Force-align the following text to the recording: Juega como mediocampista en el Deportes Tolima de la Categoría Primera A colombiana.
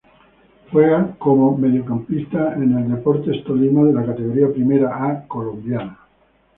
Juega 0.71 1.15
como 1.19 1.55
mediocampista 1.59 2.55
en 2.55 2.75
el 2.75 2.89
Deportes 2.89 3.43
Tolima 3.43 3.83
de 3.83 3.93
la 3.93 4.03
Categoría 4.03 4.51
Primera 4.51 5.05
A 5.11 5.27
colombiana. 5.27 5.99